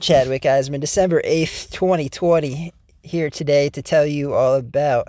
Chadwick 0.00 0.42
Eisman, 0.42 0.78
December 0.80 1.20
8th, 1.22 1.72
2020, 1.72 2.72
here 3.02 3.30
today 3.30 3.68
to 3.70 3.82
tell 3.82 4.06
you 4.06 4.32
all 4.32 4.54
about 4.54 5.08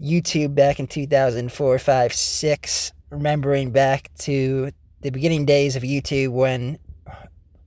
YouTube 0.00 0.54
back 0.54 0.78
in 0.78 0.86
2004, 0.86 1.78
5, 1.78 2.12
6, 2.12 2.92
remembering 3.10 3.72
back 3.72 4.10
to 4.18 4.70
the 5.00 5.10
beginning 5.10 5.44
days 5.44 5.74
of 5.74 5.82
YouTube 5.82 6.30
when 6.30 6.78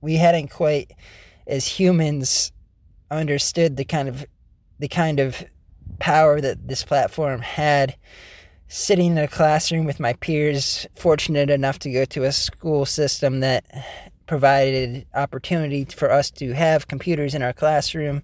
we 0.00 0.14
hadn't 0.14 0.48
quite, 0.48 0.92
as 1.46 1.66
humans, 1.66 2.52
understood 3.10 3.76
the 3.76 3.84
kind 3.84 4.08
of 4.08 4.24
the 4.78 4.88
kind 4.88 5.20
of 5.20 5.44
power 5.98 6.40
that 6.40 6.68
this 6.68 6.82
platform 6.84 7.42
had. 7.42 7.96
Sitting 8.68 9.12
in 9.12 9.18
a 9.18 9.28
classroom 9.28 9.84
with 9.84 10.00
my 10.00 10.14
peers 10.14 10.86
fortunate 10.96 11.50
enough 11.50 11.78
to 11.80 11.92
go 11.92 12.04
to 12.06 12.24
a 12.24 12.32
school 12.32 12.84
system 12.84 13.40
that 13.40 13.64
provided 14.26 15.06
opportunity 15.14 15.84
for 15.84 16.10
us 16.10 16.30
to 16.32 16.52
have 16.52 16.88
computers 16.88 17.34
in 17.34 17.42
our 17.42 17.52
classroom. 17.52 18.22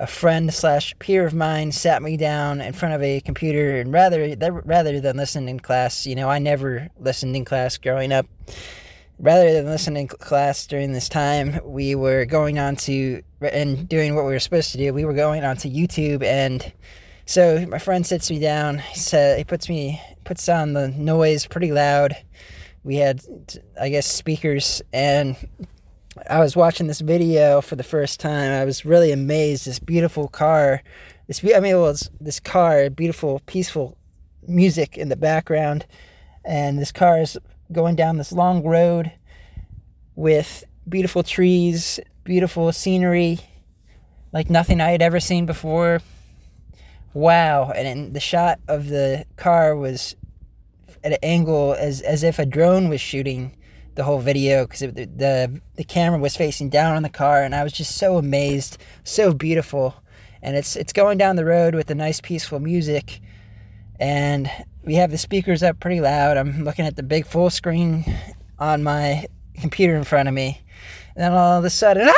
A 0.00 0.06
friend 0.06 0.52
slash 0.54 0.94
peer 1.00 1.26
of 1.26 1.34
mine 1.34 1.72
sat 1.72 2.02
me 2.02 2.16
down 2.16 2.60
in 2.60 2.72
front 2.72 2.94
of 2.94 3.02
a 3.02 3.20
computer, 3.20 3.80
and 3.80 3.92
rather 3.92 4.36
rather 4.64 5.00
than 5.00 5.16
listen 5.16 5.48
in 5.48 5.58
class, 5.58 6.06
you 6.06 6.14
know, 6.14 6.28
I 6.28 6.38
never 6.38 6.88
listened 6.98 7.34
in 7.34 7.44
class 7.44 7.78
growing 7.78 8.12
up. 8.12 8.26
Rather 9.18 9.52
than 9.52 9.66
listening 9.66 10.02
in 10.02 10.08
class 10.08 10.64
during 10.68 10.92
this 10.92 11.08
time, 11.08 11.58
we 11.64 11.96
were 11.96 12.24
going 12.24 12.60
on 12.60 12.76
to 12.76 13.22
and 13.40 13.88
doing 13.88 14.14
what 14.14 14.24
we 14.24 14.32
were 14.32 14.38
supposed 14.38 14.70
to 14.70 14.78
do. 14.78 14.94
We 14.94 15.04
were 15.04 15.14
going 15.14 15.42
on 15.42 15.56
to 15.58 15.68
YouTube, 15.68 16.22
and 16.22 16.72
so 17.26 17.66
my 17.66 17.80
friend 17.80 18.06
sits 18.06 18.30
me 18.30 18.38
down. 18.38 18.78
He 18.78 19.00
said 19.00 19.38
he 19.38 19.44
puts 19.44 19.68
me 19.68 20.00
puts 20.22 20.48
on 20.48 20.74
the 20.74 20.88
noise 20.88 21.46
pretty 21.46 21.72
loud 21.72 22.14
we 22.88 22.96
had, 22.96 23.20
I 23.78 23.90
guess, 23.90 24.06
speakers, 24.06 24.80
and 24.94 25.36
I 26.26 26.40
was 26.40 26.56
watching 26.56 26.86
this 26.86 27.00
video 27.00 27.60
for 27.60 27.76
the 27.76 27.82
first 27.82 28.18
time. 28.18 28.50
I 28.50 28.64
was 28.64 28.86
really 28.86 29.12
amazed. 29.12 29.66
This 29.66 29.78
beautiful 29.78 30.26
car, 30.26 30.82
this 31.26 31.44
I 31.44 31.60
mean, 31.60 31.74
it 31.74 31.78
was 31.78 32.10
this 32.18 32.40
car, 32.40 32.88
beautiful, 32.88 33.42
peaceful 33.44 33.98
music 34.46 34.96
in 34.96 35.10
the 35.10 35.16
background, 35.16 35.84
and 36.46 36.78
this 36.78 36.90
car 36.90 37.20
is 37.20 37.36
going 37.70 37.94
down 37.94 38.16
this 38.16 38.32
long 38.32 38.64
road 38.64 39.12
with 40.14 40.64
beautiful 40.88 41.22
trees, 41.22 42.00
beautiful 42.24 42.72
scenery, 42.72 43.38
like 44.32 44.48
nothing 44.48 44.80
I 44.80 44.92
had 44.92 45.02
ever 45.02 45.20
seen 45.20 45.44
before. 45.44 46.00
Wow! 47.12 47.70
And 47.70 48.14
the 48.14 48.20
shot 48.20 48.60
of 48.66 48.88
the 48.88 49.26
car 49.36 49.76
was 49.76 50.16
at 51.08 51.12
an 51.12 51.18
angle 51.22 51.74
as 51.78 52.00
as 52.02 52.22
if 52.22 52.38
a 52.38 52.44
drone 52.46 52.88
was 52.88 53.00
shooting 53.00 53.56
the 53.94 54.04
whole 54.04 54.20
video 54.20 54.64
because 54.64 54.80
the, 54.80 54.90
the 54.90 55.60
the 55.76 55.84
camera 55.84 56.18
was 56.18 56.36
facing 56.36 56.68
down 56.68 56.94
on 56.96 57.02
the 57.02 57.08
car 57.08 57.42
and 57.42 57.54
I 57.54 57.64
was 57.64 57.72
just 57.72 57.96
so 57.96 58.18
amazed, 58.18 58.78
so 59.04 59.32
beautiful, 59.32 59.94
and 60.42 60.56
it's 60.56 60.76
it's 60.76 60.92
going 60.92 61.16
down 61.18 61.36
the 61.36 61.44
road 61.44 61.74
with 61.74 61.86
the 61.86 61.94
nice 61.94 62.20
peaceful 62.20 62.60
music, 62.60 63.20
and 63.98 64.50
we 64.84 64.94
have 64.94 65.10
the 65.10 65.18
speakers 65.18 65.62
up 65.62 65.80
pretty 65.80 66.00
loud. 66.00 66.36
I'm 66.36 66.64
looking 66.64 66.86
at 66.86 66.96
the 66.96 67.02
big 67.02 67.26
full 67.26 67.50
screen 67.50 68.04
on 68.58 68.82
my 68.82 69.26
computer 69.60 69.96
in 69.96 70.04
front 70.04 70.28
of 70.28 70.34
me, 70.34 70.60
and 71.14 71.24
then 71.24 71.32
all 71.32 71.58
of 71.58 71.64
a 71.64 71.70
sudden, 71.70 72.08
ah! 72.08 72.14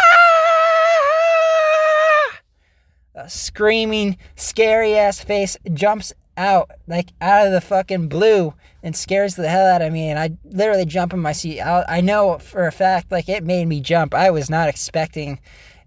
a 3.14 3.30
screaming, 3.30 4.18
scary 4.34 4.96
ass 4.96 5.20
face 5.20 5.56
jumps 5.72 6.12
out, 6.40 6.70
like 6.86 7.10
out 7.20 7.46
of 7.46 7.52
the 7.52 7.60
fucking 7.60 8.08
blue, 8.08 8.54
and 8.82 8.96
scares 8.96 9.36
the 9.36 9.48
hell 9.48 9.66
out 9.66 9.82
of 9.82 9.92
me. 9.92 10.08
And 10.08 10.18
I 10.18 10.30
literally 10.44 10.86
jump 10.86 11.12
in 11.12 11.20
my 11.20 11.32
seat. 11.32 11.60
I, 11.60 11.84
I 11.88 12.00
know 12.00 12.38
for 12.38 12.66
a 12.66 12.72
fact, 12.72 13.12
like 13.12 13.28
it 13.28 13.44
made 13.44 13.66
me 13.66 13.80
jump. 13.80 14.14
I 14.14 14.30
was 14.30 14.48
not 14.48 14.68
expecting. 14.68 15.38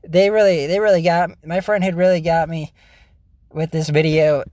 They 0.08 0.30
really, 0.30 0.68
they 0.68 0.80
really 0.80 1.02
got 1.02 1.32
my 1.45 1.62
friend 1.62 1.84
had 1.84 1.98
really 1.98 2.22
got 2.22 2.50
me 2.50 2.72
with 3.52 3.72
this 3.72 3.90
video, 3.90 4.44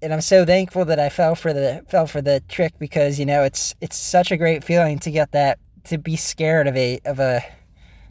and 0.00 0.12
I'm 0.12 0.20
so 0.20 0.44
thankful 0.44 0.84
that 0.86 1.00
I 1.00 1.08
fell 1.08 1.34
for 1.34 1.52
the 1.52 1.84
fell 1.88 2.06
for 2.06 2.22
the 2.22 2.40
trick 2.48 2.78
because 2.78 3.18
you 3.18 3.26
know 3.26 3.42
it's 3.42 3.74
it's 3.80 3.96
such 3.96 4.30
a 4.30 4.36
great 4.36 4.64
feeling 4.64 4.98
to 5.00 5.10
get 5.10 5.32
that 5.32 5.58
to 5.84 5.98
be 5.98 6.16
scared 6.16 6.66
of 6.66 6.76
a 6.76 7.00
of 7.04 7.18
a 7.18 7.42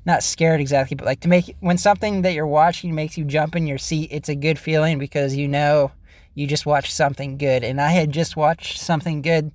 not 0.06 0.24
scared 0.24 0.62
exactly, 0.62 0.96
but 0.96 1.06
like 1.06 1.20
to 1.22 1.28
make 1.28 1.56
when 1.60 1.78
something 1.78 2.22
that 2.22 2.34
you're 2.34 2.48
watching 2.48 2.96
makes 2.96 3.18
you 3.18 3.26
jump 3.26 3.56
in 3.56 3.68
your 3.68 3.78
seat, 3.78 4.10
it's 4.12 4.30
a 4.30 4.36
good 4.36 4.58
feeling 4.58 4.98
because 5.00 5.36
you 5.36 5.48
know 5.48 5.92
you 6.38 6.46
just 6.46 6.68
watched 6.68 6.94
something 6.94 7.40
good. 7.40 7.64
And 7.64 7.82
I 7.82 7.90
had 7.90 8.12
just 8.12 8.38
watched 8.38 8.78
something 8.78 9.24
good. 9.24 9.52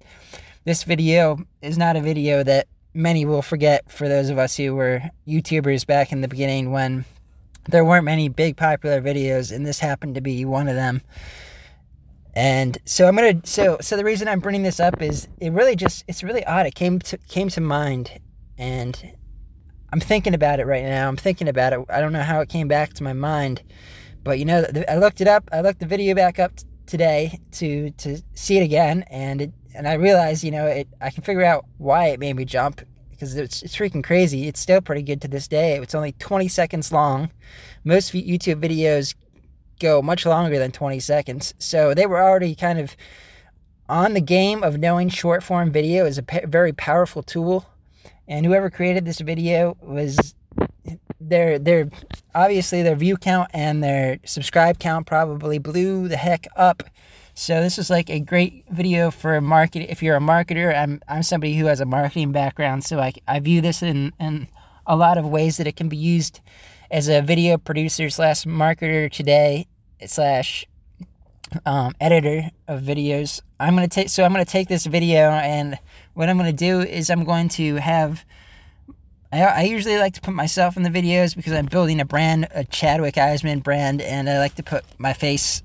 This 0.64 0.82
video 0.82 1.38
is 1.62 1.78
not 1.78 1.94
a 1.94 2.00
video 2.00 2.42
that 2.42 2.66
many 2.92 3.24
will 3.24 3.40
forget 3.40 3.88
for 3.88 4.08
those 4.08 4.30
of 4.30 4.36
us 4.38 4.56
who 4.56 4.74
were 4.74 5.00
YouTubers 5.26 5.86
back 5.86 6.10
in 6.10 6.22
the 6.22 6.28
beginning 6.28 6.72
when 6.72 7.04
there 7.68 7.84
weren't 7.84 8.04
many 8.04 8.28
big 8.28 8.56
popular 8.56 9.00
videos, 9.00 9.54
and 9.54 9.64
this 9.64 9.78
happened 9.78 10.16
to 10.16 10.20
be 10.20 10.44
one 10.44 10.66
of 10.66 10.74
them. 10.74 11.02
And 12.34 12.76
so 12.84 13.06
I'm 13.06 13.14
gonna 13.14 13.40
so 13.44 13.78
so 13.80 13.96
the 13.96 14.04
reason 14.04 14.26
I'm 14.26 14.40
bringing 14.40 14.64
this 14.64 14.80
up 14.80 15.00
is 15.00 15.28
it 15.38 15.52
really 15.52 15.76
just 15.76 16.04
it's 16.08 16.24
really 16.24 16.44
odd. 16.46 16.66
It 16.66 16.74
came 16.74 16.98
to 16.98 17.16
came 17.28 17.48
to 17.50 17.60
mind, 17.60 18.18
and 18.58 19.12
I'm 19.92 20.00
thinking 20.00 20.34
about 20.34 20.58
it 20.58 20.66
right 20.66 20.82
now. 20.82 21.06
I'm 21.06 21.16
thinking 21.16 21.46
about 21.46 21.74
it. 21.74 21.80
I 21.88 22.00
don't 22.00 22.12
know 22.12 22.22
how 22.22 22.40
it 22.40 22.48
came 22.48 22.66
back 22.66 22.94
to 22.94 23.04
my 23.04 23.12
mind, 23.12 23.62
but 24.24 24.40
you 24.40 24.44
know, 24.44 24.64
I 24.88 24.96
looked 24.96 25.20
it 25.20 25.28
up. 25.28 25.48
I 25.52 25.60
looked 25.60 25.78
the 25.78 25.86
video 25.86 26.16
back 26.16 26.40
up 26.40 26.52
today 26.86 27.40
to 27.52 27.90
to 27.92 28.22
see 28.34 28.58
it 28.58 28.62
again, 28.62 29.04
and 29.10 29.42
it, 29.42 29.52
and 29.74 29.88
I 29.88 29.94
realized, 29.94 30.44
you 30.44 30.50
know, 30.50 30.66
it 30.66 30.88
I 31.00 31.10
can 31.10 31.22
figure 31.22 31.44
out 31.44 31.64
why 31.78 32.08
it 32.08 32.20
made 32.20 32.36
me 32.36 32.44
jump 32.44 32.80
because 33.10 33.36
it's 33.36 33.62
it's 33.62 33.76
freaking 33.76 34.04
crazy. 34.04 34.48
It's 34.48 34.60
still 34.60 34.80
pretty 34.80 35.02
good 35.02 35.20
to 35.22 35.28
this 35.28 35.48
day. 35.48 35.76
It's 35.78 35.94
only 35.94 36.12
20 36.12 36.48
seconds 36.48 36.92
long. 36.92 37.30
Most 37.84 38.12
YouTube 38.12 38.60
videos 38.60 39.14
go 39.80 40.02
much 40.02 40.26
longer 40.26 40.58
than 40.58 40.72
20 40.72 41.00
seconds, 41.00 41.54
so 41.58 41.94
they 41.94 42.06
were 42.06 42.22
already 42.22 42.54
kind 42.54 42.78
of 42.78 42.96
on 43.88 44.14
the 44.14 44.20
game 44.20 44.62
of 44.62 44.78
knowing 44.78 45.08
short 45.08 45.42
form 45.42 45.70
video 45.70 46.06
is 46.06 46.18
a 46.18 46.24
very 46.46 46.72
powerful 46.72 47.22
tool. 47.22 47.66
And 48.28 48.46
whoever 48.46 48.70
created 48.70 49.04
this 49.04 49.20
video 49.20 49.76
was 49.82 50.34
their 51.20 51.58
their 51.58 51.90
obviously 52.34 52.82
their 52.82 52.96
view 52.96 53.16
count 53.16 53.50
and 53.52 53.82
their 53.82 54.18
subscribe 54.24 54.78
count 54.78 55.06
probably 55.06 55.58
blew 55.58 56.08
the 56.08 56.16
heck 56.16 56.46
up. 56.56 56.82
So 57.34 57.62
this 57.62 57.78
is 57.78 57.88
like 57.88 58.10
a 58.10 58.20
great 58.20 58.64
video 58.70 59.10
for 59.10 59.40
market. 59.40 59.90
If 59.90 60.02
you're 60.02 60.16
a 60.16 60.20
marketer, 60.20 60.76
I'm 60.76 61.00
I'm 61.08 61.22
somebody 61.22 61.56
who 61.56 61.66
has 61.66 61.80
a 61.80 61.86
marketing 61.86 62.32
background, 62.32 62.84
so 62.84 63.00
I, 63.00 63.12
I 63.26 63.40
view 63.40 63.60
this 63.60 63.82
in 63.82 64.12
in 64.20 64.48
a 64.86 64.96
lot 64.96 65.16
of 65.16 65.26
ways 65.26 65.56
that 65.56 65.66
it 65.66 65.76
can 65.76 65.88
be 65.88 65.96
used 65.96 66.40
as 66.90 67.08
a 67.08 67.22
video 67.22 67.56
producer 67.56 68.10
slash 68.10 68.44
marketer 68.44 69.10
today 69.10 69.66
slash 70.04 70.66
um, 71.64 71.94
editor 72.00 72.50
of 72.68 72.82
videos. 72.82 73.40
I'm 73.58 73.74
gonna 73.74 73.88
take 73.88 74.10
so 74.10 74.24
I'm 74.24 74.32
gonna 74.32 74.44
take 74.44 74.68
this 74.68 74.84
video 74.84 75.30
and 75.30 75.78
what 76.12 76.28
I'm 76.28 76.36
gonna 76.36 76.52
do 76.52 76.80
is 76.80 77.08
I'm 77.08 77.24
going 77.24 77.48
to 77.50 77.76
have 77.76 78.26
I, 79.32 79.40
I 79.42 79.62
usually 79.62 79.96
like 79.96 80.12
to 80.14 80.20
put 80.20 80.34
myself 80.34 80.76
in 80.76 80.82
the 80.82 80.90
videos 80.90 81.34
because 81.34 81.54
I'm 81.54 81.66
building 81.66 82.00
a 82.00 82.04
brand, 82.04 82.48
a 82.54 82.64
Chadwick 82.64 83.14
Eisman 83.14 83.62
brand, 83.62 84.02
and 84.02 84.28
I 84.28 84.38
like 84.38 84.56
to 84.56 84.62
put 84.62 84.84
my 84.98 85.14
face. 85.14 85.62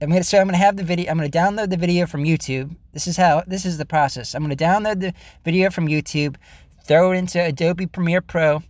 I'm 0.00 0.10
gonna 0.10 0.22
so 0.22 0.38
I'm 0.38 0.46
gonna 0.46 0.58
have 0.58 0.76
the 0.76 0.84
video. 0.84 1.10
I'm 1.10 1.16
gonna 1.16 1.28
download 1.28 1.70
the 1.70 1.76
video 1.76 2.06
from 2.06 2.22
YouTube. 2.22 2.76
This 2.92 3.08
is 3.08 3.16
how 3.16 3.42
this 3.48 3.64
is 3.64 3.78
the 3.78 3.84
process. 3.84 4.32
I'm 4.32 4.42
gonna 4.42 4.54
download 4.54 5.00
the 5.00 5.12
video 5.44 5.70
from 5.70 5.88
YouTube, 5.88 6.36
throw 6.84 7.10
it 7.10 7.16
into 7.16 7.44
Adobe 7.44 7.86
Premiere 7.86 8.20
Pro. 8.20 8.62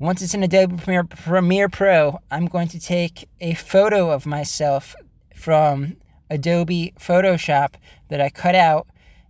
Once 0.00 0.20
it's 0.20 0.34
in 0.34 0.42
Adobe 0.42 0.76
Premiere, 0.76 1.04
Premiere 1.04 1.68
Pro, 1.68 2.18
I'm 2.28 2.46
going 2.46 2.66
to 2.68 2.80
take 2.80 3.28
a 3.40 3.54
photo 3.54 4.10
of 4.10 4.26
myself 4.26 4.96
from 5.36 5.96
Adobe 6.28 6.92
Photoshop 6.98 7.74
that 8.08 8.20
I 8.20 8.28
cut 8.30 8.56
out 8.56 8.88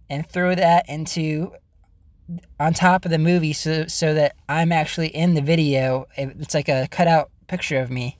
and 0.09 0.27
throw 0.27 0.55
that 0.55 0.89
into 0.89 1.53
on 2.59 2.73
top 2.75 3.05
of 3.05 3.11
the 3.11 3.19
movie 3.19 3.53
so 3.53 3.87
so 3.87 4.15
that 4.15 4.37
I'm 4.49 4.73
actually 4.73 5.09
in 5.09 5.35
the 5.35 5.43
video. 5.43 6.07
It's 6.17 6.55
like 6.55 6.69
a 6.69 6.89
cutout 6.91 7.31
picture 7.47 7.81
of 7.81 7.91
me. 7.91 8.19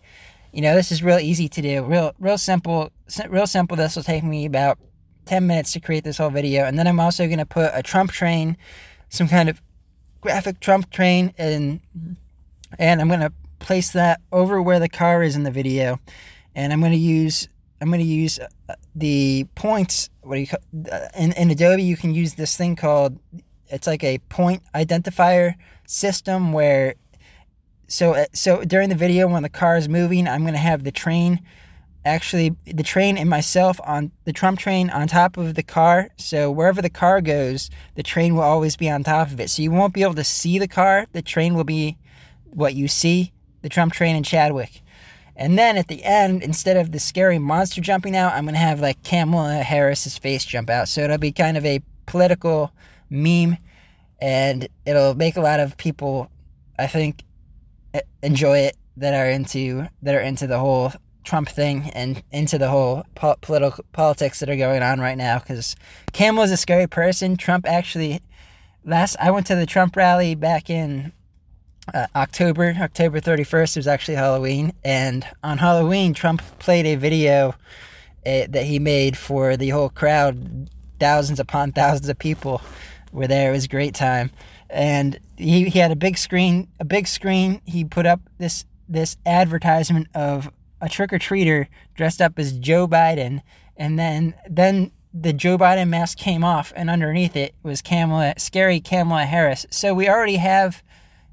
You 0.53 0.63
know, 0.63 0.75
this 0.75 0.93
is 0.93 1.03
real 1.03 1.19
easy 1.19 1.49
to 1.49 1.63
do. 1.63 1.83
Real 1.85 2.13
real 2.19 2.39
simple 2.39 2.93
real 3.29 3.47
simple. 3.47 3.77
This 3.77 3.97
will 3.97 4.03
take 4.03 4.25
me 4.25 4.47
about 4.47 4.79
10 5.27 5.47
minutes 5.47 5.73
to 5.73 5.81
create 5.81 6.05
this 6.05 6.19
whole 6.19 6.31
video. 6.31 6.65
And 6.65 6.79
then 6.79 6.87
I'm 6.87 7.01
also 7.01 7.27
going 7.27 7.39
to 7.39 7.47
put 7.47 7.71
a 7.73 7.83
Trump 7.83 8.13
train, 8.13 8.57
some 9.09 9.29
kind 9.29 9.49
of 9.49 9.63
graphic 10.21 10.61
Trump 10.61 10.91
train 10.91 11.33
and 11.39 11.81
and 12.79 13.01
I'm 13.01 13.09
going 13.09 13.21
to 13.21 13.33
place 13.59 13.93
that 13.93 14.21
over 14.33 14.61
where 14.61 14.81
the 14.81 14.89
car 14.89 15.23
is 15.23 15.37
in 15.37 15.45
the 15.45 15.51
video. 15.51 16.01
And 16.55 16.73
I'm 16.73 16.81
going 16.81 16.93
to 16.93 16.99
use 16.99 17.49
I'm 17.81 17.89
going 17.89 18.01
to 18.01 18.07
use 18.07 18.39
uh, 18.39 18.75
the 18.95 19.47
points 19.55 20.11
what 20.23 20.37
do 20.37 20.41
you 20.41 20.47
call 20.47 20.61
uh, 20.91 21.09
in, 21.19 21.33
in 21.33 21.51
Adobe 21.51 21.83
you 21.83 21.97
can 21.97 22.15
use 22.15 22.35
this 22.35 22.57
thing 22.57 22.77
called 22.77 23.19
it's 23.75 23.87
like 23.87 24.05
a 24.05 24.19
point 24.29 24.63
identifier 24.75 25.55
system 25.87 26.53
where 26.53 26.95
so 27.89 28.15
uh, 28.15 28.27
so 28.33 28.65
during 28.65 28.89
the 28.89 28.95
video 28.95 29.29
when 29.29 29.43
the 29.43 29.49
car 29.49 29.77
is 29.77 29.89
moving, 29.89 30.27
I'm 30.27 30.43
going 30.43 30.55
to 30.55 30.61
have 30.61 30.85
the 30.85 30.93
train 30.93 31.41
actually 32.05 32.55
the 32.67 32.83
train 32.83 33.17
and 33.17 33.31
myself 33.31 33.81
on 33.85 34.13
the 34.25 34.33
Trump 34.33 34.59
train 34.59 34.91
on 34.91 35.09
top 35.09 35.37
of 35.37 35.55
the 35.55 35.63
car. 35.63 36.11
So 36.17 36.51
wherever 36.51 36.83
the 36.83 36.91
car 36.91 37.21
goes, 37.21 37.71
the 37.95 38.03
train 38.03 38.35
will 38.35 38.43
always 38.43 38.77
be 38.77 38.91
on 38.91 39.03
top 39.03 39.31
of 39.31 39.41
it. 39.41 39.51
So 39.51 39.63
you 39.63 39.71
won't 39.71 39.95
be 39.95 40.03
able 40.03 40.15
to 40.15 40.25
see 40.25 40.59
the 40.59 40.69
car. 40.69 41.07
The 41.13 41.23
train 41.23 41.55
will 41.55 41.65
be 41.65 41.99
what 42.45 42.75
you 42.75 42.89
see 42.89 43.33
the 43.63 43.69
Trump 43.69 43.93
train 43.93 44.17
in 44.17 44.23
Chadwick. 44.23 44.83
And 45.37 45.59
then 45.59 45.77
at 45.77 45.89
the 45.89 46.05
end, 46.05 46.43
instead 46.43 46.77
of 46.77 46.93
the 46.93 47.01
scary 47.01 47.39
monster 47.39 47.81
jumping 47.81 48.15
out, 48.15 48.35
I'm 48.35 48.45
going 48.45 48.55
to 48.55 48.61
have 48.61 48.81
like 48.81 49.03
Kamala 49.03 49.63
Harris's 49.63 50.17
face 50.17 50.45
jump 50.45 50.71
out. 50.71 50.89
So 50.89 51.03
it'll 51.03 51.19
be 51.19 51.33
kind 51.33 51.57
of 51.57 51.65
a 51.65 51.81
political 52.07 52.73
meme 53.15 53.57
and 54.21 54.69
it'll 54.87 55.15
make 55.15 55.37
a 55.37 55.41
lot 55.41 55.61
of 55.61 55.77
people, 55.77 56.31
I 56.79 56.87
think, 56.87 57.25
enjoy 58.23 58.59
it 58.59 58.77
that 58.97 59.15
are 59.15 59.29
into 59.29 59.89
that 60.03 60.15
are 60.15 60.21
into 60.21 60.47
the 60.47 60.59
whole 60.59 60.93
Trump 61.25 61.49
thing 61.49 61.91
and 61.95 62.23
into 62.31 62.59
the 62.59 62.69
whole 62.69 63.05
po- 63.15 63.37
political 63.41 63.85
politics 63.93 64.41
that 64.41 64.49
are 64.49 64.57
going 64.57 64.83
on 64.83 65.01
right 65.01 65.17
now 65.17 65.39
because 65.39 65.75
Kamala's 66.13 66.51
a 66.51 66.57
scary 66.57 66.87
person. 66.87 67.37
Trump 67.37 67.67
actually 67.67 68.21
last 68.85 69.17
I 69.21 69.31
went 69.31 69.47
to 69.47 69.55
the 69.55 69.67
Trump 69.67 69.97
rally 69.97 70.35
back 70.35 70.69
in 70.71 71.13
uh, 71.93 72.07
October, 72.15 72.75
October 72.81 73.21
31st 73.21 73.77
It 73.77 73.81
was 73.81 73.87
actually 73.87 74.15
Halloween. 74.15 74.73
And 74.85 75.27
on 75.43 75.59
Halloween, 75.59 76.15
Trump 76.15 76.43
played 76.59 76.87
a 76.87 76.95
video 76.95 77.55
uh, 78.27 78.47
that 78.49 78.65
he 78.65 78.79
made 78.79 79.17
for 79.17 79.57
the 79.57 79.71
whole 79.71 79.91
crowd. 79.91 80.71
Thousands 81.01 81.41
upon 81.41 81.73
thousands 81.73 82.09
of 82.09 82.19
people 82.19 82.63
were 83.15 83.27
there. 83.27 83.51
It 83.51 83.53
was 83.53 83.65
a 83.65 83.69
great 83.69 83.95
time. 83.95 84.31
And 84.69 85.19
he, 85.37 85.69
he 85.71 85.79
had 85.79 85.91
a 85.91 85.97
big 85.97 86.19
screen, 86.19 86.69
a 86.81 86.85
big 86.85 87.07
screen. 87.07 87.63
He 87.65 87.85
put 87.85 88.05
up 88.05 88.21
this 88.39 88.67
this 88.87 89.17
advertisement 89.25 90.09
of 90.15 90.51
a 90.81 90.89
trick 90.91 91.13
or 91.13 91.19
treater 91.19 91.69
dressed 91.95 92.21
up 92.21 92.39
as 92.39 92.59
Joe 92.59 92.87
Biden, 92.87 93.41
and 93.77 93.99
then 93.99 94.35
then 94.49 94.91
the 95.15 95.33
Joe 95.33 95.57
Biden 95.57 95.89
mask 95.89 96.19
came 96.19 96.43
off, 96.43 96.73
and 96.75 96.91
underneath 96.91 97.37
it 97.37 97.55
was 97.63 97.81
Kamala, 97.81 98.35
scary 98.37 98.81
Kamala 98.81 99.25
Harris. 99.25 99.65
So 99.71 99.95
we 99.95 100.09
already 100.09 100.37
have 100.37 100.83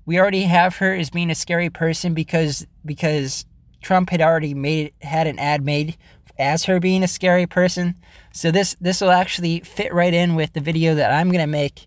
we 0.05 0.19
already 0.19 0.43
have 0.43 0.77
her 0.77 0.93
as 0.93 1.09
being 1.09 1.31
a 1.31 1.35
scary 1.35 1.69
person 1.69 2.13
because 2.13 2.65
because 2.85 3.45
Trump 3.81 4.11
had 4.11 4.21
already 4.21 4.53
made 4.53 4.93
had 5.01 5.27
an 5.27 5.39
ad 5.39 5.65
made 5.65 5.97
as 6.41 6.65
her 6.65 6.79
being 6.79 7.03
a 7.03 7.07
scary 7.07 7.45
person. 7.45 7.95
So 8.33 8.51
this 8.51 8.75
this 8.81 8.99
will 8.99 9.11
actually 9.11 9.61
fit 9.61 9.93
right 9.93 10.13
in 10.13 10.35
with 10.35 10.53
the 10.53 10.59
video 10.59 10.95
that 10.95 11.13
I'm 11.13 11.31
gonna 11.31 11.47
make, 11.47 11.85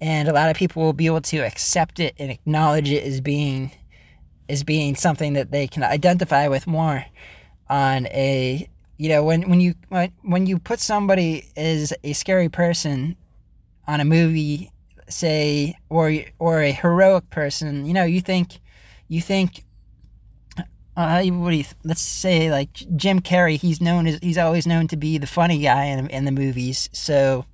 and 0.00 0.28
a 0.28 0.32
lot 0.32 0.50
of 0.50 0.56
people 0.56 0.82
will 0.82 0.92
be 0.92 1.06
able 1.06 1.20
to 1.22 1.38
accept 1.38 2.00
it 2.00 2.14
and 2.18 2.30
acknowledge 2.30 2.90
it 2.90 3.04
as 3.04 3.20
being 3.20 3.72
as 4.48 4.64
being 4.64 4.94
something 4.94 5.34
that 5.34 5.50
they 5.50 5.66
can 5.66 5.82
identify 5.82 6.48
with 6.48 6.66
more 6.66 7.04
on 7.68 8.06
a 8.06 8.68
you 8.96 9.08
know 9.08 9.22
when 9.22 9.48
when 9.48 9.60
you 9.60 9.74
when 10.22 10.46
you 10.46 10.58
put 10.58 10.80
somebody 10.80 11.44
as 11.56 11.92
a 12.02 12.12
scary 12.12 12.48
person 12.48 13.16
on 13.86 14.00
a 14.00 14.04
movie 14.04 14.70
say 15.08 15.76
or 15.88 16.12
or 16.38 16.62
a 16.62 16.72
heroic 16.72 17.28
person 17.30 17.84
you 17.84 17.92
know 17.92 18.04
you 18.04 18.20
think 18.20 18.60
you 19.08 19.20
think 19.20 19.64
uh, 20.98 21.22
let's 21.84 22.00
say 22.00 22.50
like 22.50 22.72
Jim 22.96 23.20
Carrey 23.20 23.56
he's 23.56 23.80
known 23.80 24.08
as 24.08 24.18
he's 24.20 24.36
always 24.36 24.66
known 24.66 24.88
to 24.88 24.96
be 24.96 25.16
the 25.16 25.28
funny 25.28 25.60
guy 25.60 25.84
in, 25.84 26.08
in 26.08 26.24
the 26.24 26.32
movies. 26.32 26.90
So 26.92 27.44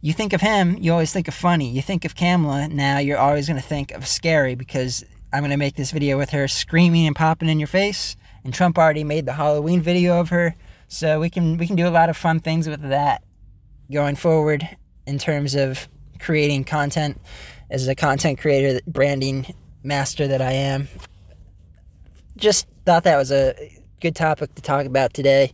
you 0.00 0.14
think 0.14 0.32
of 0.32 0.40
him 0.40 0.78
you 0.80 0.90
always 0.90 1.12
think 1.12 1.28
of 1.28 1.34
funny. 1.34 1.70
You 1.70 1.82
think 1.82 2.06
of 2.06 2.14
Kamala 2.14 2.68
now 2.68 2.98
you're 2.98 3.18
always 3.18 3.48
going 3.48 3.60
to 3.60 3.66
think 3.66 3.90
of 3.90 4.06
scary 4.06 4.54
because 4.54 5.04
I'm 5.30 5.40
going 5.40 5.50
to 5.50 5.58
make 5.58 5.76
this 5.76 5.90
video 5.90 6.16
with 6.16 6.30
her 6.30 6.48
screaming 6.48 7.06
and 7.06 7.14
popping 7.14 7.50
in 7.50 7.58
your 7.58 7.68
face 7.68 8.16
and 8.44 8.54
Trump 8.54 8.78
already 8.78 9.04
made 9.04 9.26
the 9.26 9.34
Halloween 9.34 9.82
video 9.82 10.18
of 10.18 10.30
her. 10.30 10.54
So 10.88 11.20
we 11.20 11.28
can 11.28 11.58
we 11.58 11.66
can 11.66 11.76
do 11.76 11.86
a 11.86 11.90
lot 11.90 12.08
of 12.08 12.16
fun 12.16 12.40
things 12.40 12.66
with 12.66 12.80
that 12.88 13.22
going 13.92 14.16
forward 14.16 14.66
in 15.06 15.18
terms 15.18 15.54
of 15.54 15.86
creating 16.18 16.64
content. 16.64 17.20
As 17.70 17.88
a 17.88 17.94
content 17.94 18.38
creator, 18.38 18.80
branding 18.86 19.54
master 19.82 20.26
that 20.28 20.40
I 20.40 20.52
am. 20.52 20.88
Just 22.36 22.66
thought 22.84 23.04
that 23.04 23.16
was 23.16 23.30
a 23.30 23.54
good 24.00 24.16
topic 24.16 24.54
to 24.54 24.62
talk 24.62 24.86
about 24.86 25.14
today, 25.14 25.52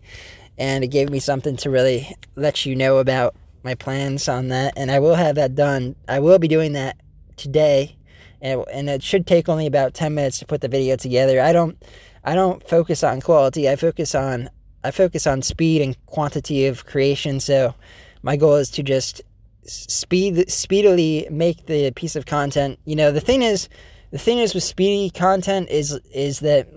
and 0.57 0.83
it 0.83 0.89
gave 0.89 1.11
me 1.11 1.19
something 1.19 1.57
to 1.59 1.71
really 1.71 2.17
let 2.37 2.65
you 2.65 2.75
know 2.75 2.99
about 2.99 3.35
my 3.63 3.75
plans 3.75 4.29
on 4.29 4.49
that. 4.49 4.73
And 4.77 4.91
I 4.91 4.99
will 4.99 5.15
have 5.15 5.35
that 5.37 5.55
done. 5.55 5.95
I 6.09 6.21
will 6.21 6.39
be 6.39 6.49
doing 6.49 6.73
that 6.73 6.97
today, 7.37 7.97
and 8.41 8.65
and 8.73 8.89
it 8.89 9.03
should 9.03 9.27
take 9.27 9.49
only 9.49 9.67
about 9.67 9.95
ten 9.95 10.15
minutes 10.15 10.39
to 10.39 10.47
put 10.47 10.63
the 10.63 10.69
video 10.69 10.97
together. 10.97 11.41
I 11.41 11.53
don't 11.53 11.77
I 12.25 12.35
don't 12.35 12.67
focus 12.67 13.05
on 13.05 13.21
quality. 13.21 13.69
I 13.69 13.77
focus 13.77 14.15
on 14.15 14.49
I 14.83 14.91
focus 14.91 15.27
on 15.27 15.43
speed 15.43 15.83
and 15.83 16.07
quantity 16.07 16.67
of 16.67 16.87
creation. 16.87 17.41
So 17.41 17.75
my 18.23 18.37
goal 18.37 18.57
is 18.57 18.71
to 18.71 18.83
just 18.83 19.21
speed 19.65 20.51
speedily 20.51 21.29
make 21.31 21.67
the 21.67 21.91
piece 21.93 22.17
of 22.17 22.27
content. 22.27 22.79
You 22.85 22.97
know, 22.97 23.13
the 23.13 23.21
thing 23.21 23.43
is, 23.43 23.69
the 24.11 24.19
thing 24.19 24.39
is 24.39 24.55
with 24.55 24.65
speedy 24.65 25.11
content 25.11 25.69
is 25.69 25.99
is 26.13 26.41
that 26.41 26.69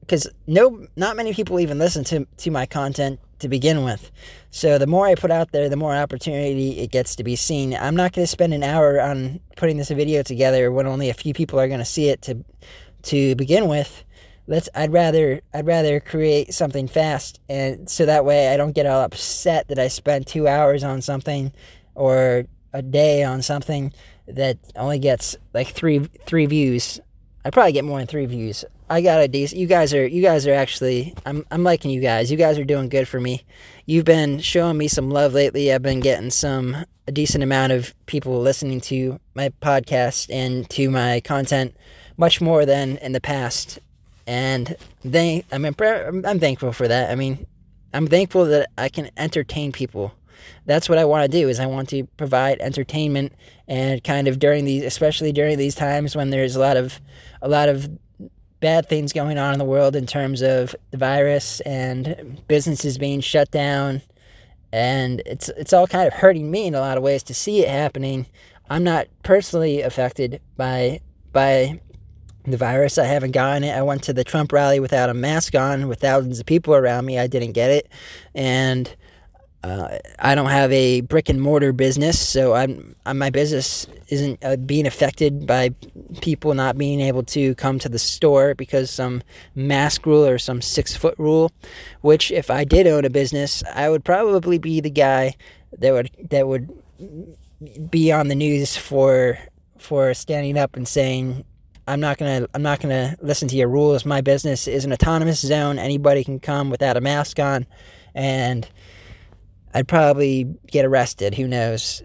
because 0.00 0.28
no, 0.46 0.86
not 0.96 1.16
many 1.16 1.32
people 1.32 1.60
even 1.60 1.78
listen 1.78 2.04
to 2.04 2.26
to 2.38 2.50
my 2.50 2.66
content 2.66 3.20
to 3.40 3.48
begin 3.48 3.84
with. 3.84 4.10
So 4.50 4.78
the 4.78 4.86
more 4.86 5.06
I 5.06 5.14
put 5.14 5.30
out 5.30 5.52
there, 5.52 5.68
the 5.68 5.76
more 5.76 5.94
opportunity 5.94 6.78
it 6.78 6.90
gets 6.90 7.16
to 7.16 7.24
be 7.24 7.36
seen. 7.36 7.74
I'm 7.74 7.96
not 7.96 8.12
going 8.12 8.24
to 8.24 8.30
spend 8.30 8.54
an 8.54 8.62
hour 8.62 9.00
on 9.00 9.40
putting 9.56 9.76
this 9.76 9.90
video 9.90 10.22
together 10.22 10.70
when 10.70 10.86
only 10.86 11.10
a 11.10 11.14
few 11.14 11.34
people 11.34 11.58
are 11.58 11.68
going 11.68 11.80
to 11.80 11.84
see 11.84 12.08
it 12.08 12.22
to 12.22 12.44
to 13.02 13.34
begin 13.34 13.68
with 13.68 14.04
let's 14.46 14.68
I'd 14.74 14.92
rather 14.92 15.40
I'd 15.52 15.66
rather 15.66 16.00
create 16.00 16.52
something 16.52 16.88
fast 16.88 17.40
and 17.48 17.88
so 17.88 18.06
that 18.06 18.24
way 18.24 18.48
I 18.48 18.56
don't 18.56 18.72
get 18.72 18.86
all 18.86 19.02
upset 19.02 19.68
that 19.68 19.78
I 19.78 19.88
spent 19.88 20.26
2 20.26 20.46
hours 20.46 20.84
on 20.84 21.00
something 21.02 21.52
or 21.94 22.44
a 22.72 22.82
day 22.82 23.22
on 23.22 23.42
something 23.42 23.92
that 24.26 24.58
only 24.76 24.98
gets 24.98 25.36
like 25.52 25.68
3 25.68 26.08
3 26.26 26.46
views. 26.46 27.00
I 27.44 27.50
probably 27.50 27.72
get 27.72 27.84
more 27.84 27.98
than 27.98 28.06
3 28.06 28.26
views. 28.26 28.64
I 28.88 29.00
got 29.00 29.20
a 29.22 29.28
decent 29.28 29.60
you 29.60 29.66
guys 29.66 29.94
are 29.94 30.06
you 30.06 30.22
guys 30.22 30.46
are 30.46 30.54
actually 30.54 31.14
I'm 31.24 31.44
I'm 31.50 31.64
liking 31.64 31.90
you 31.90 32.00
guys. 32.00 32.30
You 32.30 32.36
guys 32.36 32.58
are 32.58 32.64
doing 32.64 32.88
good 32.88 33.08
for 33.08 33.20
me. 33.20 33.44
You've 33.86 34.04
been 34.04 34.40
showing 34.40 34.78
me 34.78 34.88
some 34.88 35.10
love 35.10 35.32
lately. 35.32 35.72
I've 35.72 35.82
been 35.82 36.00
getting 36.00 36.30
some 36.30 36.84
a 37.06 37.12
decent 37.12 37.44
amount 37.44 37.72
of 37.72 37.94
people 38.06 38.40
listening 38.40 38.80
to 38.82 39.18
my 39.34 39.50
podcast 39.60 40.32
and 40.32 40.68
to 40.70 40.90
my 40.90 41.20
content 41.20 41.76
much 42.16 42.40
more 42.40 42.64
than 42.64 42.96
in 42.98 43.12
the 43.12 43.20
past 43.20 43.78
and 44.26 44.76
they 45.04 45.44
I 45.52 45.58
mean 45.58 45.74
I'm 45.78 46.38
thankful 46.40 46.72
for 46.72 46.88
that. 46.88 47.10
I 47.10 47.14
mean, 47.14 47.46
I'm 47.92 48.06
thankful 48.06 48.46
that 48.46 48.70
I 48.76 48.88
can 48.88 49.10
entertain 49.16 49.72
people. 49.72 50.12
That's 50.66 50.88
what 50.88 50.98
I 50.98 51.04
want 51.04 51.30
to 51.30 51.38
do 51.38 51.48
is 51.48 51.60
I 51.60 51.66
want 51.66 51.88
to 51.90 52.04
provide 52.16 52.60
entertainment 52.60 53.32
and 53.68 54.02
kind 54.02 54.28
of 54.28 54.38
during 54.38 54.64
these 54.64 54.82
especially 54.82 55.32
during 55.32 55.58
these 55.58 55.74
times 55.74 56.14
when 56.14 56.30
there's 56.30 56.56
a 56.56 56.60
lot 56.60 56.76
of 56.76 57.00
a 57.42 57.48
lot 57.48 57.68
of 57.68 57.88
bad 58.60 58.88
things 58.88 59.12
going 59.12 59.38
on 59.38 59.52
in 59.52 59.58
the 59.58 59.64
world 59.64 59.94
in 59.94 60.06
terms 60.06 60.42
of 60.42 60.74
the 60.90 60.96
virus 60.96 61.60
and 61.60 62.42
businesses 62.48 62.96
being 62.98 63.20
shut 63.20 63.50
down 63.50 64.00
and 64.74 65.22
it's 65.24 65.50
it's 65.50 65.72
all 65.72 65.86
kind 65.86 66.08
of 66.08 66.14
hurting 66.14 66.50
me 66.50 66.66
in 66.66 66.74
a 66.74 66.80
lot 66.80 66.96
of 66.96 67.04
ways 67.04 67.22
to 67.22 67.32
see 67.32 67.60
it 67.60 67.68
happening. 67.68 68.26
I'm 68.68 68.82
not 68.82 69.06
personally 69.22 69.82
affected 69.82 70.40
by 70.56 70.98
by 71.32 71.80
the 72.44 72.56
virus. 72.56 72.98
I 72.98 73.04
haven't 73.04 73.30
gotten 73.30 73.62
it. 73.62 73.70
I 73.70 73.82
went 73.82 74.02
to 74.04 74.12
the 74.12 74.24
Trump 74.24 74.50
rally 74.50 74.80
without 74.80 75.10
a 75.10 75.14
mask 75.14 75.54
on, 75.54 75.86
with 75.86 76.00
thousands 76.00 76.40
of 76.40 76.46
people 76.46 76.74
around 76.74 77.06
me. 77.06 77.20
I 77.20 77.28
didn't 77.28 77.52
get 77.52 77.70
it, 77.70 77.88
and 78.34 78.92
uh, 79.64 79.98
I 80.18 80.34
don't 80.34 80.50
have 80.50 80.70
a 80.72 81.00
brick 81.00 81.30
and 81.30 81.40
mortar 81.40 81.72
business, 81.72 82.18
so 82.18 82.52
I'm, 82.52 82.94
I'm 83.06 83.16
my 83.16 83.30
business 83.30 83.86
isn't 84.08 84.44
uh, 84.44 84.56
being 84.56 84.86
affected 84.86 85.46
by 85.46 85.70
people 86.20 86.52
not 86.52 86.76
being 86.76 87.00
able 87.00 87.22
to 87.22 87.54
come 87.54 87.78
to 87.78 87.88
the 87.88 87.98
store 87.98 88.54
because 88.54 88.90
some 88.90 89.22
mask 89.54 90.04
rule 90.04 90.26
or 90.26 90.38
some 90.38 90.60
six 90.60 90.94
foot 90.94 91.14
rule. 91.16 91.50
Which, 92.02 92.30
if 92.30 92.50
I 92.50 92.64
did 92.64 92.86
own 92.86 93.06
a 93.06 93.10
business, 93.10 93.64
I 93.74 93.88
would 93.88 94.04
probably 94.04 94.58
be 94.58 94.80
the 94.80 94.90
guy 94.90 95.34
that 95.78 95.92
would 95.92 96.10
that 96.30 96.46
would 96.46 96.70
be 97.90 98.12
on 98.12 98.28
the 98.28 98.34
news 98.34 98.76
for 98.76 99.38
for 99.78 100.12
standing 100.12 100.58
up 100.58 100.76
and 100.76 100.86
saying 100.86 101.42
I'm 101.88 102.00
not 102.00 102.18
gonna 102.18 102.46
I'm 102.52 102.62
not 102.62 102.80
gonna 102.80 103.16
listen 103.22 103.48
to 103.48 103.56
your 103.56 103.68
rules. 103.68 104.04
My 104.04 104.20
business 104.20 104.68
is 104.68 104.84
an 104.84 104.92
autonomous 104.92 105.40
zone. 105.40 105.78
Anybody 105.78 106.22
can 106.22 106.38
come 106.38 106.68
without 106.68 106.98
a 106.98 107.00
mask 107.00 107.40
on, 107.40 107.64
and 108.14 108.68
I'd 109.74 109.88
probably 109.88 110.44
get 110.66 110.84
arrested. 110.84 111.34
Who 111.34 111.48
knows? 111.48 112.02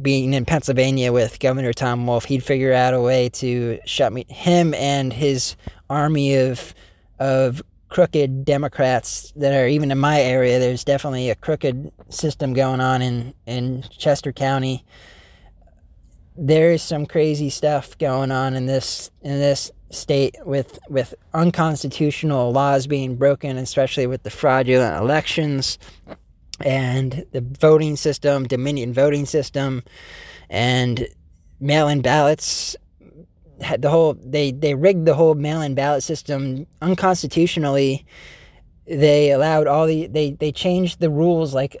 Being 0.00 0.34
in 0.34 0.44
Pennsylvania 0.44 1.12
with 1.12 1.40
Governor 1.40 1.72
Tom 1.72 2.06
Wolf, 2.06 2.26
he'd 2.26 2.44
figure 2.44 2.72
out 2.72 2.92
a 2.92 3.00
way 3.00 3.28
to 3.30 3.78
shut 3.86 4.12
me 4.12 4.26
him 4.28 4.74
and 4.74 5.12
his 5.12 5.56
army 5.88 6.36
of 6.36 6.74
of 7.18 7.62
crooked 7.88 8.44
Democrats 8.44 9.32
that 9.36 9.52
are 9.52 9.68
even 9.68 9.90
in 9.90 9.98
my 9.98 10.20
area. 10.20 10.58
There's 10.58 10.84
definitely 10.84 11.30
a 11.30 11.34
crooked 11.34 11.92
system 12.08 12.52
going 12.52 12.80
on 12.80 13.00
in 13.00 13.34
in 13.46 13.82
Chester 13.96 14.32
County 14.32 14.84
there 16.36 16.72
is 16.72 16.82
some 16.82 17.06
crazy 17.06 17.50
stuff 17.50 17.96
going 17.98 18.30
on 18.30 18.54
in 18.54 18.66
this 18.66 19.10
in 19.22 19.38
this 19.38 19.70
state 19.90 20.34
with 20.44 20.78
with 20.88 21.14
unconstitutional 21.34 22.52
laws 22.52 22.86
being 22.86 23.16
broken, 23.16 23.58
especially 23.58 24.06
with 24.06 24.22
the 24.22 24.30
fraudulent 24.30 24.96
elections 25.00 25.78
and 26.64 27.24
the 27.32 27.40
voting 27.40 27.96
system, 27.96 28.44
Dominion 28.44 28.92
voting 28.92 29.26
system, 29.26 29.82
and 30.48 31.06
mail-in 31.60 32.02
ballots 32.02 32.76
had 33.60 33.82
the 33.82 33.90
whole 33.90 34.14
they 34.14 34.50
they 34.50 34.74
rigged 34.74 35.06
the 35.06 35.14
whole 35.14 35.34
mail-in 35.34 35.74
ballot 35.74 36.02
system 36.02 36.66
unconstitutionally. 36.80 38.04
They 38.86 39.30
allowed 39.30 39.66
all 39.66 39.86
the 39.86 40.06
they 40.06 40.32
they 40.32 40.52
changed 40.52 41.00
the 41.00 41.10
rules 41.10 41.54
like 41.54 41.76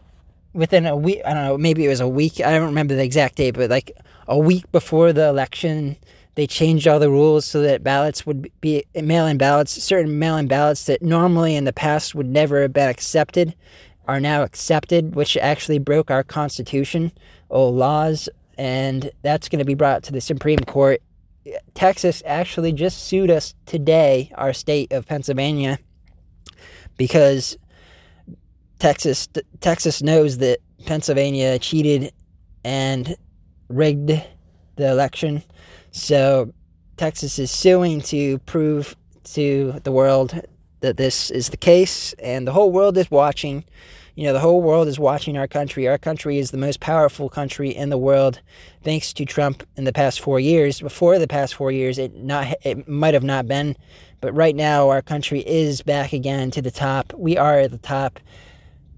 within 0.52 0.86
a 0.86 0.96
week. 0.96 1.20
I 1.26 1.34
don't 1.34 1.44
know, 1.44 1.58
maybe 1.58 1.84
it 1.84 1.88
was 1.88 2.00
a 2.00 2.08
week. 2.08 2.40
I 2.40 2.52
don't 2.52 2.66
remember 2.66 2.94
the 2.94 3.04
exact 3.04 3.36
date, 3.36 3.54
but 3.54 3.70
like 3.70 3.92
a 4.28 4.38
week 4.38 4.70
before 4.70 5.12
the 5.12 5.28
election, 5.28 5.96
they 6.36 6.46
changed 6.46 6.86
all 6.86 6.98
the 6.98 7.10
rules 7.10 7.44
so 7.44 7.60
that 7.62 7.82
ballots 7.82 8.24
would 8.24 8.50
be 8.60 8.84
mail-in 8.94 9.38
ballots. 9.38 9.72
Certain 9.72 10.18
mail-in 10.18 10.46
ballots 10.46 10.86
that 10.86 11.02
normally 11.02 11.56
in 11.56 11.64
the 11.64 11.72
past 11.72 12.14
would 12.14 12.28
never 12.28 12.62
have 12.62 12.72
been 12.72 12.88
accepted 12.88 13.54
are 14.06 14.20
now 14.20 14.42
accepted, 14.42 15.14
which 15.14 15.36
actually 15.36 15.78
broke 15.78 16.10
our 16.10 16.22
constitution 16.22 17.12
or 17.48 17.70
laws, 17.70 18.28
and 18.58 19.10
that's 19.22 19.48
going 19.48 19.58
to 19.58 19.64
be 19.64 19.74
brought 19.74 20.02
to 20.04 20.12
the 20.12 20.20
Supreme 20.20 20.58
Court. 20.60 21.00
Texas 21.74 22.22
actually 22.24 22.72
just 22.72 23.04
sued 23.04 23.30
us 23.30 23.54
today, 23.66 24.30
our 24.36 24.52
state 24.52 24.92
of 24.92 25.06
Pennsylvania, 25.06 25.78
because 26.96 27.56
Texas 28.78 29.28
Texas 29.60 30.02
knows 30.02 30.38
that 30.38 30.58
Pennsylvania 30.86 31.58
cheated 31.58 32.12
and 32.64 33.16
rigged 33.68 34.10
the 34.76 34.90
election. 34.90 35.42
So 35.90 36.52
Texas 36.96 37.38
is 37.38 37.50
suing 37.50 38.00
to 38.02 38.38
prove 38.40 38.96
to 39.24 39.80
the 39.84 39.92
world 39.92 40.40
that 40.82 40.98
this 40.98 41.30
is 41.30 41.48
the 41.48 41.56
case, 41.56 42.12
and 42.14 42.46
the 42.46 42.52
whole 42.52 42.70
world 42.70 42.98
is 42.98 43.10
watching. 43.10 43.64
You 44.14 44.24
know, 44.24 44.34
the 44.34 44.40
whole 44.40 44.60
world 44.60 44.88
is 44.88 44.98
watching 44.98 45.38
our 45.38 45.48
country. 45.48 45.88
Our 45.88 45.96
country 45.96 46.38
is 46.38 46.50
the 46.50 46.58
most 46.58 46.80
powerful 46.80 47.30
country 47.30 47.70
in 47.70 47.88
the 47.88 47.96
world, 47.96 48.42
thanks 48.82 49.14
to 49.14 49.24
Trump 49.24 49.66
in 49.76 49.84
the 49.84 49.92
past 49.92 50.20
four 50.20 50.38
years. 50.38 50.80
Before 50.80 51.18
the 51.18 51.26
past 51.26 51.54
four 51.54 51.72
years, 51.72 51.96
it 51.96 52.14
not 52.14 52.54
it 52.62 52.86
might 52.86 53.14
have 53.14 53.24
not 53.24 53.48
been, 53.48 53.74
but 54.20 54.34
right 54.34 54.54
now 54.54 54.90
our 54.90 55.00
country 55.00 55.40
is 55.40 55.80
back 55.80 56.12
again 56.12 56.50
to 56.50 56.60
the 56.60 56.70
top. 56.70 57.14
We 57.16 57.38
are 57.38 57.60
at 57.60 57.70
the 57.70 57.78
top. 57.78 58.20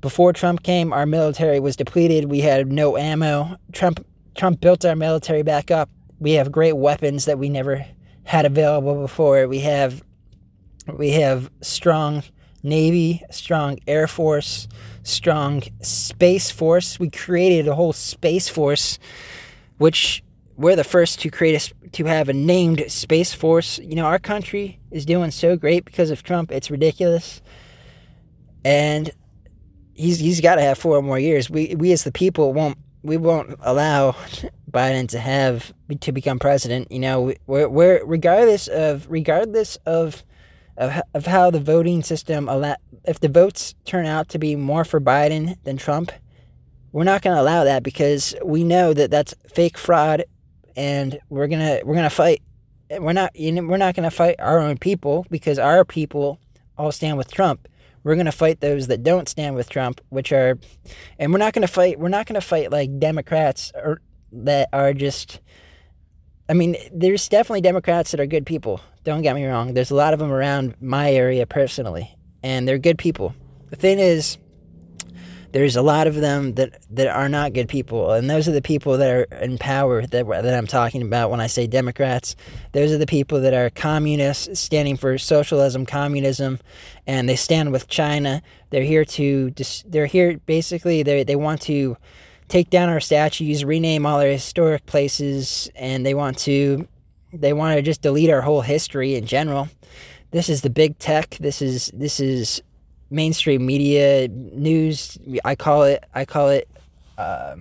Before 0.00 0.32
Trump 0.32 0.64
came, 0.64 0.92
our 0.92 1.06
military 1.06 1.60
was 1.60 1.76
depleted. 1.76 2.24
We 2.24 2.40
had 2.40 2.72
no 2.72 2.96
ammo. 2.96 3.56
Trump 3.72 4.04
Trump 4.34 4.60
built 4.60 4.84
our 4.84 4.96
military 4.96 5.44
back 5.44 5.70
up. 5.70 5.88
We 6.18 6.32
have 6.32 6.50
great 6.50 6.76
weapons 6.76 7.26
that 7.26 7.38
we 7.38 7.48
never 7.48 7.86
had 8.24 8.46
available 8.46 9.00
before. 9.00 9.46
We 9.46 9.60
have 9.60 10.02
we 10.92 11.10
have 11.10 11.50
strong 11.60 12.22
navy, 12.62 13.22
strong 13.30 13.78
air 13.86 14.06
force, 14.06 14.68
strong 15.02 15.62
space 15.82 16.50
force. 16.50 16.98
We 16.98 17.10
created 17.10 17.68
a 17.68 17.74
whole 17.74 17.92
space 17.92 18.48
force, 18.48 18.98
which 19.78 20.22
we're 20.56 20.76
the 20.76 20.84
first 20.84 21.20
to 21.20 21.30
create 21.30 21.72
a, 21.84 21.88
to 21.90 22.04
have 22.04 22.28
a 22.28 22.32
named 22.32 22.84
space 22.88 23.34
force. 23.34 23.78
You 23.78 23.96
know, 23.96 24.06
our 24.06 24.18
country 24.18 24.80
is 24.90 25.04
doing 25.04 25.30
so 25.30 25.56
great 25.56 25.84
because 25.84 26.10
of 26.10 26.22
Trump. 26.22 26.52
It's 26.52 26.70
ridiculous, 26.70 27.42
and 28.64 29.10
he's 29.94 30.18
he's 30.18 30.40
got 30.40 30.56
to 30.56 30.62
have 30.62 30.78
four 30.78 31.00
more 31.02 31.18
years. 31.18 31.50
We 31.50 31.74
we 31.74 31.92
as 31.92 32.04
the 32.04 32.12
people 32.12 32.52
won't 32.52 32.78
we 33.02 33.16
won't 33.16 33.56
allow 33.60 34.12
Biden 34.70 35.08
to 35.10 35.20
have 35.20 35.72
to 36.00 36.12
become 36.12 36.38
president. 36.38 36.90
You 36.90 36.98
know, 37.00 37.34
we're, 37.46 37.68
we're 37.68 38.04
regardless 38.04 38.68
of 38.68 39.06
regardless 39.08 39.76
of 39.86 40.24
of, 40.76 41.02
of 41.14 41.26
how 41.26 41.50
the 41.50 41.60
voting 41.60 42.02
system 42.02 42.48
allow 42.48 42.76
if 43.04 43.20
the 43.20 43.28
votes 43.28 43.74
turn 43.84 44.06
out 44.06 44.28
to 44.30 44.38
be 44.38 44.56
more 44.56 44.84
for 44.84 45.00
Biden 45.00 45.56
than 45.64 45.76
Trump, 45.76 46.10
we're 46.92 47.04
not 47.04 47.22
going 47.22 47.36
to 47.36 47.42
allow 47.42 47.64
that 47.64 47.82
because 47.82 48.34
we 48.44 48.64
know 48.64 48.94
that 48.94 49.10
that's 49.10 49.34
fake 49.52 49.76
fraud, 49.76 50.24
and 50.76 51.18
we're 51.28 51.48
gonna 51.48 51.80
we're 51.84 51.94
gonna 51.94 52.10
fight. 52.10 52.42
We're 52.90 53.12
not 53.12 53.34
you 53.34 53.52
know, 53.52 53.62
we're 53.64 53.76
not 53.76 53.94
going 53.94 54.08
to 54.08 54.14
fight 54.14 54.36
our 54.38 54.60
own 54.60 54.78
people 54.78 55.26
because 55.30 55.58
our 55.58 55.84
people 55.84 56.38
all 56.78 56.92
stand 56.92 57.18
with 57.18 57.32
Trump. 57.32 57.68
We're 58.04 58.14
going 58.14 58.26
to 58.26 58.32
fight 58.32 58.60
those 58.60 58.86
that 58.88 59.02
don't 59.02 59.28
stand 59.28 59.56
with 59.56 59.70
Trump, 59.70 60.00
which 60.10 60.30
are, 60.30 60.58
and 61.18 61.32
we're 61.32 61.38
not 61.38 61.54
going 61.54 61.66
to 61.66 61.72
fight. 61.72 61.98
We're 61.98 62.10
not 62.10 62.26
going 62.26 62.34
to 62.34 62.46
fight 62.46 62.70
like 62.70 62.98
Democrats 62.98 63.72
or 63.74 64.00
that 64.32 64.68
are 64.72 64.92
just. 64.92 65.40
I 66.48 66.52
mean, 66.52 66.76
there's 66.92 67.26
definitely 67.28 67.62
Democrats 67.62 68.10
that 68.10 68.20
are 68.20 68.26
good 68.26 68.44
people. 68.44 68.82
Don't 69.04 69.20
get 69.20 69.34
me 69.34 69.44
wrong. 69.44 69.74
There's 69.74 69.90
a 69.90 69.94
lot 69.94 70.14
of 70.14 70.18
them 70.18 70.32
around 70.32 70.74
my 70.80 71.12
area 71.12 71.46
personally, 71.46 72.16
and 72.42 72.66
they're 72.66 72.78
good 72.78 72.98
people. 72.98 73.34
The 73.68 73.76
thing 73.76 73.98
is, 73.98 74.38
there's 75.52 75.76
a 75.76 75.82
lot 75.82 76.06
of 76.06 76.16
them 76.16 76.54
that, 76.54 76.82
that 76.90 77.06
are 77.06 77.28
not 77.28 77.52
good 77.52 77.68
people, 77.68 78.12
and 78.12 78.28
those 78.28 78.48
are 78.48 78.52
the 78.52 78.62
people 78.62 78.96
that 78.98 79.10
are 79.10 79.22
in 79.40 79.56
power 79.58 80.04
that, 80.04 80.26
that 80.26 80.54
I'm 80.54 80.66
talking 80.66 81.02
about 81.02 81.30
when 81.30 81.38
I 81.38 81.46
say 81.46 81.66
Democrats. 81.66 82.34
Those 82.72 82.90
are 82.90 82.98
the 82.98 83.06
people 83.06 83.40
that 83.42 83.54
are 83.54 83.70
communists, 83.70 84.58
standing 84.58 84.96
for 84.96 85.16
socialism, 85.18 85.86
communism, 85.86 86.58
and 87.06 87.28
they 87.28 87.36
stand 87.36 87.72
with 87.72 87.86
China. 87.86 88.42
They're 88.70 88.82
here 88.82 89.04
to 89.04 89.54
they're 89.86 90.06
here 90.06 90.38
basically 90.38 91.04
they 91.04 91.22
they 91.22 91.36
want 91.36 91.60
to 91.62 91.98
take 92.48 92.70
down 92.70 92.88
our 92.88 93.00
statues, 93.00 93.64
rename 93.64 94.06
all 94.06 94.20
our 94.20 94.26
historic 94.26 94.86
places, 94.86 95.70
and 95.76 96.04
they 96.04 96.14
want 96.14 96.38
to 96.38 96.88
they 97.40 97.52
want 97.52 97.76
to 97.76 97.82
just 97.82 98.02
delete 98.02 98.30
our 98.30 98.40
whole 98.40 98.62
history 98.62 99.14
in 99.14 99.26
general. 99.26 99.68
This 100.30 100.48
is 100.48 100.62
the 100.62 100.70
big 100.70 100.98
tech. 100.98 101.36
This 101.40 101.62
is 101.62 101.90
this 101.94 102.20
is 102.20 102.62
mainstream 103.10 103.64
media 103.66 104.28
news. 104.28 105.18
I 105.44 105.54
call 105.54 105.84
it. 105.84 106.04
I 106.14 106.24
call 106.24 106.48
it. 106.48 106.68
Uh, 107.16 107.56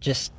just. 0.00 0.32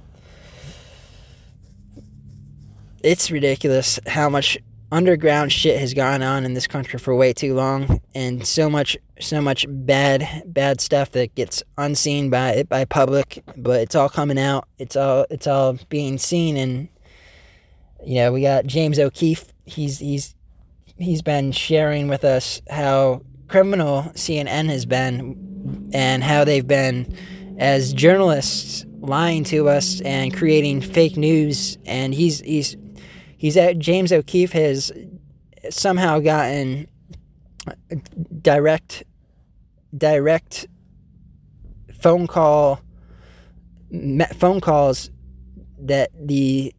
It's 3.03 3.31
ridiculous 3.31 3.99
how 4.05 4.29
much 4.29 4.57
underground 4.91 5.51
shit 5.51 5.79
has 5.79 5.93
gone 5.93 6.21
on 6.21 6.43
in 6.43 6.53
this 6.53 6.67
country 6.67 6.99
for 6.99 7.15
way 7.15 7.33
too 7.33 7.53
long, 7.53 8.01
and 8.13 8.45
so 8.45 8.69
much, 8.69 8.97
so 9.19 9.41
much 9.41 9.65
bad, 9.67 10.43
bad 10.45 10.81
stuff 10.81 11.11
that 11.11 11.33
gets 11.33 11.63
unseen 11.77 12.29
by 12.29 12.63
by 12.69 12.85
public, 12.85 13.43
but 13.57 13.81
it's 13.81 13.95
all 13.95 14.09
coming 14.09 14.37
out. 14.37 14.67
It's 14.77 14.95
all, 14.95 15.25
it's 15.29 15.47
all 15.47 15.77
being 15.89 16.17
seen, 16.17 16.57
and 16.57 16.89
you 18.05 18.15
know, 18.15 18.31
we 18.31 18.41
got 18.41 18.65
James 18.65 18.99
O'Keefe. 18.99 19.45
He's 19.65 19.99
he's 19.99 20.35
he's 20.97 21.21
been 21.21 21.51
sharing 21.51 22.07
with 22.07 22.23
us 22.23 22.61
how 22.69 23.21
criminal 23.47 24.03
CNN 24.15 24.69
has 24.69 24.85
been 24.85 25.89
and 25.93 26.23
how 26.23 26.43
they've 26.43 26.67
been 26.67 27.15
as 27.57 27.93
journalists 27.93 28.85
lying 28.99 29.43
to 29.43 29.67
us 29.67 29.99
and 30.01 30.35
creating 30.35 30.81
fake 30.81 31.17
news 31.17 31.77
and 31.85 32.13
he's 32.13 32.39
he's 32.41 32.77
he's 33.37 33.57
at 33.57 33.77
James 33.77 34.11
O'Keefe 34.11 34.53
has 34.53 34.91
somehow 35.69 36.19
gotten 36.19 36.87
direct 38.41 39.03
direct 39.95 40.67
phone 41.93 42.27
call 42.27 42.79
phone 44.35 44.61
calls 44.61 45.09
that 45.79 46.09
the 46.15 46.73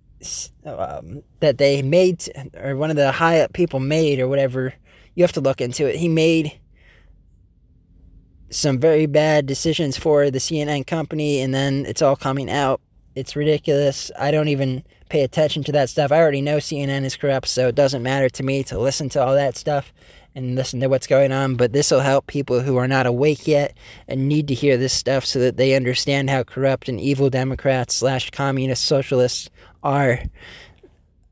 um, 0.64 1.22
that 1.40 1.58
they 1.58 1.82
made, 1.82 2.28
or 2.54 2.76
one 2.76 2.90
of 2.90 2.96
the 2.96 3.12
high 3.12 3.40
up 3.40 3.52
people 3.52 3.80
made, 3.80 4.20
or 4.20 4.28
whatever. 4.28 4.74
You 5.14 5.24
have 5.24 5.32
to 5.32 5.40
look 5.40 5.60
into 5.60 5.86
it. 5.86 5.96
He 5.96 6.08
made 6.08 6.58
some 8.50 8.78
very 8.78 9.06
bad 9.06 9.46
decisions 9.46 9.96
for 9.96 10.30
the 10.30 10.38
CNN 10.38 10.86
company, 10.86 11.40
and 11.40 11.54
then 11.54 11.84
it's 11.86 12.02
all 12.02 12.16
coming 12.16 12.50
out. 12.50 12.80
It's 13.14 13.36
ridiculous. 13.36 14.10
I 14.18 14.30
don't 14.30 14.48
even 14.48 14.84
pay 15.12 15.22
attention 15.22 15.62
to 15.62 15.72
that 15.72 15.90
stuff. 15.90 16.10
I 16.10 16.18
already 16.18 16.40
know 16.40 16.56
CNN 16.56 17.04
is 17.04 17.16
corrupt, 17.16 17.46
so 17.46 17.68
it 17.68 17.74
doesn't 17.74 18.02
matter 18.02 18.30
to 18.30 18.42
me 18.42 18.64
to 18.64 18.78
listen 18.78 19.10
to 19.10 19.22
all 19.22 19.34
that 19.34 19.58
stuff 19.58 19.92
and 20.34 20.56
listen 20.56 20.80
to 20.80 20.88
what's 20.88 21.06
going 21.06 21.32
on. 21.32 21.56
But 21.56 21.74
this 21.74 21.90
will 21.90 22.00
help 22.00 22.26
people 22.26 22.60
who 22.60 22.78
are 22.78 22.88
not 22.88 23.04
awake 23.04 23.46
yet 23.46 23.76
and 24.08 24.26
need 24.26 24.48
to 24.48 24.54
hear 24.54 24.78
this 24.78 24.94
stuff 24.94 25.26
so 25.26 25.38
that 25.40 25.58
they 25.58 25.74
understand 25.74 26.30
how 26.30 26.44
corrupt 26.44 26.88
and 26.88 26.98
evil 26.98 27.28
Democrats 27.28 27.92
slash 27.92 28.30
communist 28.30 28.84
socialists 28.84 29.50
are. 29.82 30.18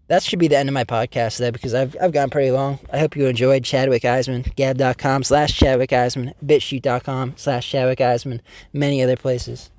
That 0.09 0.23
should 0.25 0.41
be 0.41 0.49
the 0.49 0.59
end 0.59 0.69
of 0.69 0.75
my 0.75 0.85
podcast, 0.85 1.39
though, 1.39 1.51
because 1.51 1.73
I've, 1.73 1.97
I've 2.03 2.13
gone 2.13 2.29
pretty 2.29 2.51
long. 2.51 2.81
I 2.93 2.99
hope 2.99 3.17
you 3.17 3.27
enjoyed 3.27 3.65
Chadwick 3.65 4.03
Eisman, 4.03 4.55
gab.com 4.57 5.23
slash 5.23 5.57
Chadwick 5.57 5.91
Eisman, 5.91 6.35
bitchute.com 6.45 7.35
slash 7.37 7.71
Chadwick 7.71 8.01
Eisman, 8.01 8.41
many 8.75 9.03
other 9.03 9.17
places. 9.17 9.71